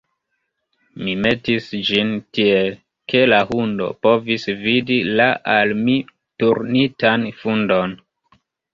Mi 1.01 1.11
metis 1.25 1.67
ĝin 1.89 2.13
tiel, 2.39 2.73
ke 3.13 3.23
la 3.31 3.43
hundo 3.51 3.91
povis 4.09 4.49
vidi 4.65 4.99
la 5.23 5.31
al 5.61 5.79
mi 5.85 6.03
turnitan 6.41 7.33
fundon. 7.45 7.99